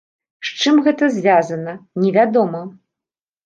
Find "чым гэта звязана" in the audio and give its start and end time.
0.61-1.77